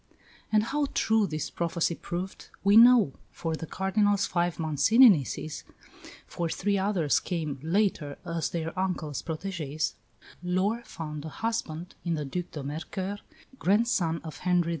And 0.51 0.63
how 0.63 0.87
true 0.95 1.27
this 1.27 1.51
prophecy 1.51 1.93
proved, 1.93 2.49
we 2.63 2.75
know; 2.75 3.13
for, 3.29 3.51
of 3.51 3.59
the 3.59 3.67
Cardinal's 3.67 4.25
five 4.25 4.57
Mancini 4.57 5.09
nieces 5.09 5.63
(for 6.25 6.49
three 6.49 6.75
others 6.75 7.19
came, 7.19 7.59
later, 7.61 8.17
as 8.25 8.49
their 8.49 8.73
uncle's 8.79 9.21
protégées), 9.21 9.93
Laure 10.41 10.81
found 10.85 11.23
a 11.23 11.29
husband 11.29 11.93
in 12.03 12.15
the 12.15 12.25
Duc 12.25 12.49
de 12.49 12.63
Mercoeur, 12.63 13.19
grandson 13.59 14.19
of 14.23 14.39
Henri 14.39 14.69
IV. 14.69 14.69